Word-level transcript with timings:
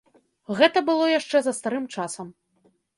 Гэта 0.61 0.83
было 0.89 1.11
яшчэ 1.19 1.37
за 1.47 1.57
старым 1.61 1.89
часам. 1.95 2.37